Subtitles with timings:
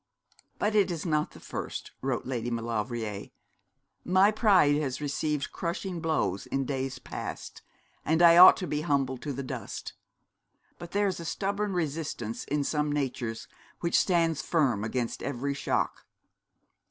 [0.57, 3.27] 'But it is not the first,' wrote Lady Maulevrier.
[4.03, 7.61] 'My pride has received crushing blows in days past,
[8.03, 9.93] and I ought to be humbled to the dust.
[10.79, 13.47] But there is a stubborn resistance in some natures
[13.81, 16.03] which stands firm against every shock.